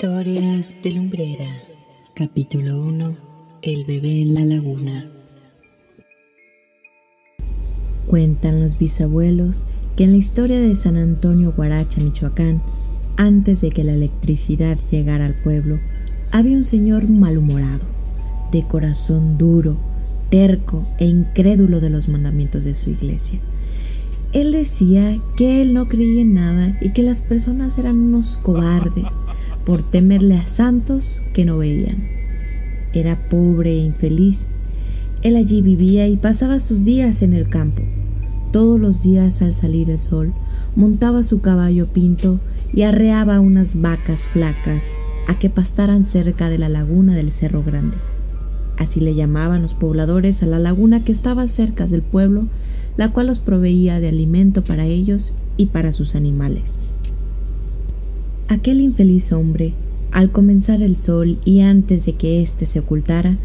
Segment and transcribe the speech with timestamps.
[0.00, 1.60] Historias de Lumbrera,
[2.14, 3.16] capítulo 1,
[3.62, 5.10] El bebé en la laguna.
[8.06, 9.64] Cuentan los bisabuelos
[9.96, 12.62] que en la historia de San Antonio Guaracha, Michoacán,
[13.16, 15.80] antes de que la electricidad llegara al pueblo,
[16.30, 17.84] había un señor malhumorado,
[18.52, 19.78] de corazón duro,
[20.30, 23.40] terco e incrédulo de los mandamientos de su iglesia.
[24.32, 29.10] Él decía que él no creía en nada y que las personas eran unos cobardes
[29.64, 32.08] por temerle a santos que no veían.
[32.92, 34.50] Era pobre e infeliz.
[35.22, 37.82] Él allí vivía y pasaba sus días en el campo.
[38.52, 40.34] Todos los días al salir el sol,
[40.76, 42.38] montaba su caballo pinto
[42.74, 47.96] y arreaba unas vacas flacas a que pastaran cerca de la laguna del Cerro Grande.
[48.78, 52.46] Así le llamaban los pobladores a la laguna que estaba cerca del pueblo,
[52.96, 56.78] la cual los proveía de alimento para ellos y para sus animales.
[58.46, 59.74] Aquel infeliz hombre,
[60.12, 63.36] al comenzar el sol y antes de que éste se ocultara,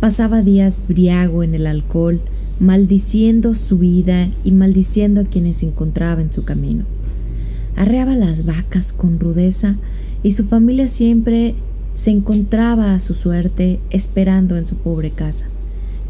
[0.00, 2.22] pasaba días briago en el alcohol,
[2.58, 6.84] maldiciendo su vida y maldiciendo a quienes encontraba en su camino.
[7.76, 9.76] Arreaba las vacas con rudeza
[10.22, 11.54] y su familia siempre
[11.94, 15.48] se encontraba a su suerte esperando en su pobre casa.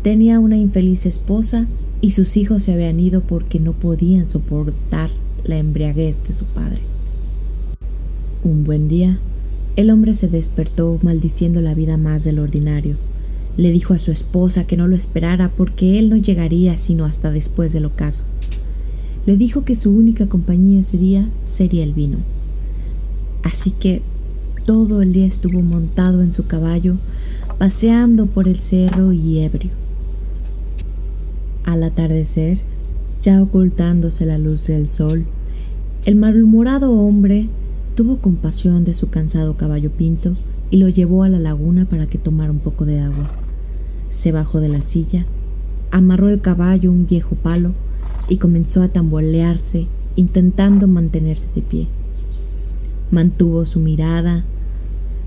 [0.03, 1.67] Tenía una infeliz esposa
[2.00, 5.11] y sus hijos se habían ido porque no podían soportar
[5.45, 6.78] la embriaguez de su padre.
[8.42, 9.19] Un buen día,
[9.77, 12.97] el hombre se despertó maldiciendo la vida más del ordinario.
[13.56, 17.31] Le dijo a su esposa que no lo esperara porque él no llegaría sino hasta
[17.31, 18.25] después del ocaso.
[19.27, 22.19] Le dijo que su única compañía ese día sería el vino.
[23.42, 24.03] Así que
[24.71, 26.95] todo el día estuvo montado en su caballo,
[27.59, 29.73] paseando por el cerro y ebrio.
[31.65, 32.61] Al atardecer,
[33.21, 35.27] ya ocultándose la luz del sol,
[36.05, 37.48] el malhumorado hombre
[37.97, 40.37] tuvo compasión de su cansado caballo pinto
[40.71, 43.29] y lo llevó a la laguna para que tomara un poco de agua.
[44.09, 45.27] Se bajó de la silla,
[45.91, 47.73] amarró el caballo un viejo palo
[48.29, 51.89] y comenzó a tambolearse intentando mantenerse de pie.
[53.11, 54.45] Mantuvo su mirada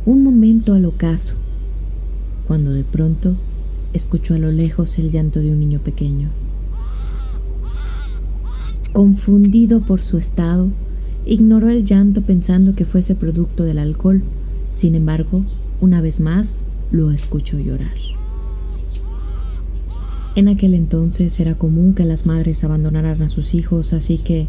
[0.05, 1.35] un momento al ocaso,
[2.47, 3.35] cuando de pronto
[3.93, 6.29] escuchó a lo lejos el llanto de un niño pequeño.
[8.91, 10.69] Confundido por su estado,
[11.25, 14.21] ignoró el llanto pensando que fuese producto del alcohol.
[14.71, 15.45] Sin embargo,
[15.79, 17.95] una vez más, lo escuchó llorar.
[20.35, 24.47] En aquel entonces era común que las madres abandonaran a sus hijos, así que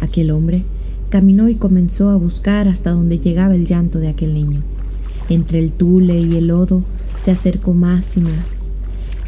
[0.00, 0.64] aquel hombre
[1.10, 4.62] caminó y comenzó a buscar hasta donde llegaba el llanto de aquel niño.
[5.32, 6.84] Entre el tule y el lodo
[7.18, 8.68] se acercó más y más,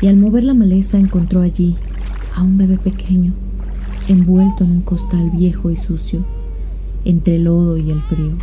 [0.02, 1.76] y al mover la maleza encontró allí
[2.34, 3.32] a un bebé pequeño,
[4.06, 6.22] envuelto en un costal viejo y sucio,
[7.06, 8.34] entre el lodo y el frío.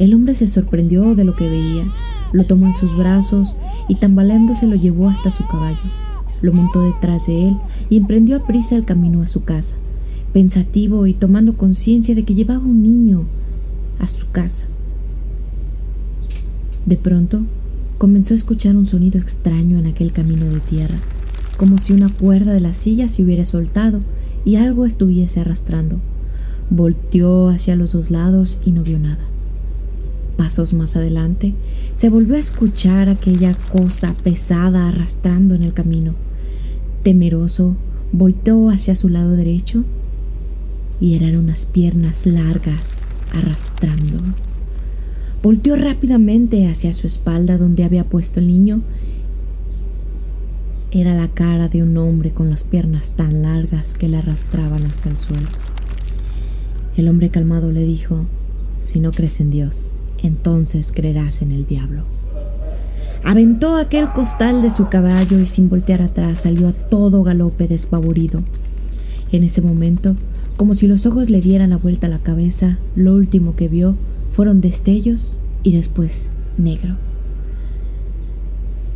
[0.00, 1.84] El hombre se sorprendió de lo que veía,
[2.32, 3.54] lo tomó en sus brazos
[3.86, 5.76] y tambaleándose lo llevó hasta su caballo.
[6.42, 7.56] Lo montó detrás de él
[7.88, 9.76] y emprendió a prisa el camino a su casa,
[10.32, 13.26] pensativo y tomando conciencia de que llevaba un niño
[14.00, 14.66] a su casa.
[16.88, 17.42] De pronto,
[17.98, 20.96] comenzó a escuchar un sonido extraño en aquel camino de tierra,
[21.58, 24.00] como si una cuerda de la silla se hubiera soltado
[24.46, 26.00] y algo estuviese arrastrando.
[26.70, 29.18] Volteó hacia los dos lados y no vio nada.
[30.38, 31.52] Pasos más adelante,
[31.92, 36.14] se volvió a escuchar aquella cosa pesada arrastrando en el camino.
[37.02, 37.76] Temeroso,
[38.12, 39.84] volteó hacia su lado derecho
[41.00, 43.00] y eran unas piernas largas
[43.34, 44.22] arrastrando.
[45.42, 48.82] Volteó rápidamente hacia su espalda donde había puesto el niño.
[50.90, 55.08] Era la cara de un hombre con las piernas tan largas que le arrastraban hasta
[55.08, 55.48] el suelo.
[56.96, 58.26] El hombre calmado le dijo,
[58.74, 59.90] si no crees en Dios,
[60.24, 62.02] entonces creerás en el diablo.
[63.24, 68.42] Aventó aquel costal de su caballo y sin voltear atrás salió a todo galope despavorido.
[69.30, 70.16] En ese momento,
[70.56, 73.96] como si los ojos le dieran la vuelta a la cabeza, lo último que vio
[74.28, 76.96] fueron destellos y después negro.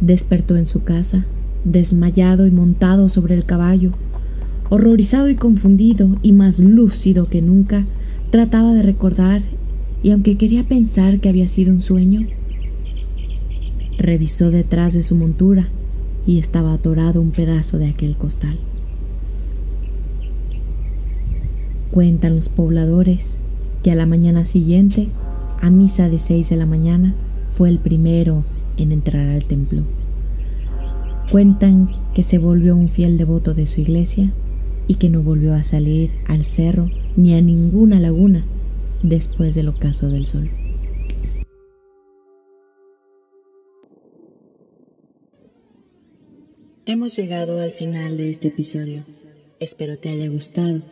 [0.01, 1.25] Despertó en su casa,
[1.65, 3.93] desmayado y montado sobre el caballo.
[4.69, 7.87] Horrorizado y confundido y más lúcido que nunca,
[8.31, 9.43] trataba de recordar
[10.03, 12.27] y aunque quería pensar que había sido un sueño,
[13.99, 15.69] revisó detrás de su montura
[16.27, 18.59] y estaba atorado un pedazo de aquel costal.
[21.91, 23.39] Cuentan los pobladores
[23.83, 25.09] que a la mañana siguiente
[25.63, 27.15] a misa de 6 de la mañana,
[27.47, 28.45] fue el primero
[28.77, 29.85] en entrar al templo.
[31.31, 34.33] Cuentan que se volvió un fiel devoto de su iglesia
[34.89, 38.45] y que no volvió a salir al cerro ni a ninguna laguna
[39.05, 40.51] después del ocaso del sol.
[46.87, 49.05] Hemos llegado al final de este episodio.
[49.61, 50.83] Espero te haya gustado.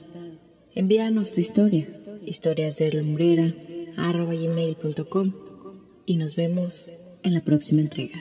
[0.76, 1.88] Envíanos tu historia,
[2.24, 3.52] historias de lumbrera,
[6.06, 6.90] y nos vemos
[7.22, 8.18] en la próxima entrega.